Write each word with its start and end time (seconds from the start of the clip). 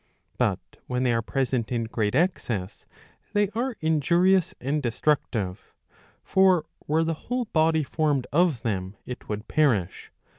But 0.39 0.57
when 0.87 1.03
they 1.03 1.13
are 1.13 1.21
present 1.21 1.71
in 1.71 1.83
great 1.83 2.15
excess, 2.15 2.87
they 3.33 3.49
are 3.49 3.75
injurious 3.81 4.55
and 4.59 4.81
destructive. 4.81 5.75
For 6.23 6.65
were 6.87 7.03
the 7.03 7.13
whole 7.29 7.45
body 7.45 7.83
formed 7.83 8.25
of 8.33 8.63
them 8.63 8.95
it 9.05 9.29
would 9.29 9.47
perish. 9.47 10.11